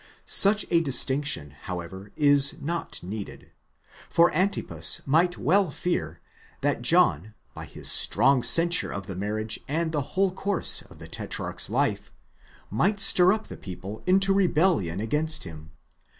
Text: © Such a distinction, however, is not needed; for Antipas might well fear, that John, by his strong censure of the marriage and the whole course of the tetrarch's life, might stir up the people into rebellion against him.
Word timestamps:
© 0.01 0.03
Such 0.25 0.65
a 0.71 0.81
distinction, 0.81 1.51
however, 1.51 2.11
is 2.15 2.59
not 2.59 3.03
needed; 3.03 3.51
for 4.09 4.33
Antipas 4.33 5.03
might 5.05 5.37
well 5.37 5.69
fear, 5.69 6.21
that 6.61 6.81
John, 6.81 7.35
by 7.53 7.65
his 7.65 7.87
strong 7.91 8.41
censure 8.41 8.91
of 8.91 9.05
the 9.05 9.15
marriage 9.15 9.59
and 9.67 9.91
the 9.91 10.01
whole 10.17 10.31
course 10.31 10.81
of 10.81 10.97
the 10.97 11.07
tetrarch's 11.07 11.69
life, 11.69 12.11
might 12.71 12.99
stir 12.99 13.31
up 13.31 13.45
the 13.45 13.57
people 13.57 14.01
into 14.07 14.33
rebellion 14.33 14.99
against 14.99 15.43
him. 15.43 15.69